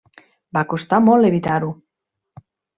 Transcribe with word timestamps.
Va 0.57 0.63
costar 0.71 1.01
molt 1.09 1.29
evitar-ho. 1.31 1.71